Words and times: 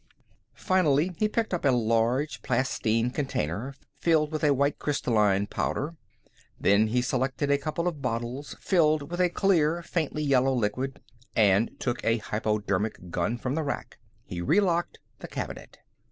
Finally 0.55 1.11
he 1.19 1.27
picked 1.29 1.53
a 1.53 1.71
large 1.71 2.41
plastine 2.41 3.11
container 3.11 3.75
filled 3.99 4.31
with 4.31 4.43
a 4.43 4.51
white, 4.55 4.79
crystalline 4.79 5.45
powder. 5.45 5.95
Then 6.59 6.87
he 6.87 7.03
selected 7.03 7.51
a 7.51 7.59
couple 7.59 7.87
of 7.87 8.01
bottles 8.01 8.55
filled 8.59 9.11
with 9.11 9.21
a 9.21 9.29
clear, 9.29 9.83
faintly 9.83 10.23
yellow 10.23 10.55
liquid, 10.55 11.01
and 11.35 11.79
took 11.79 12.03
a 12.03 12.17
hypodermic 12.17 13.11
gun 13.11 13.37
from 13.37 13.53
the 13.53 13.61
rack. 13.61 13.99
He 14.25 14.41
relocked 14.41 14.97
the 15.19 15.27
cabinet. 15.27 15.77